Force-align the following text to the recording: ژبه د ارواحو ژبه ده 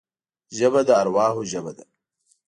ژبه 0.57 0.81
د 0.87 0.89
ارواحو 1.01 1.41
ژبه 1.51 1.71
ده 1.77 1.85